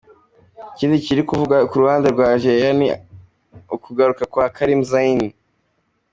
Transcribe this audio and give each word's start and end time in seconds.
Ikindi 0.71 1.03
kiri 1.05 1.21
kuvugwa 1.29 1.57
ku 1.69 1.75
ruhande 1.81 2.07
rwa 2.13 2.25
Algeria 2.33 2.71
ni 2.79 2.87
ukugaruka 3.75 4.23
kwa 4.31 4.45
Karim 4.55 4.81
Zain. 4.91 5.21